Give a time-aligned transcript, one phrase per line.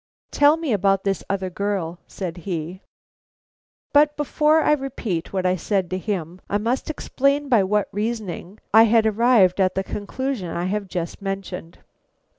[0.31, 2.81] "Tell me about this other girl," said he.
[3.93, 8.57] But before I repeat what I said to him, I must explain by what reasoning
[8.73, 11.77] I had arrived at the conclusion I have just mentioned.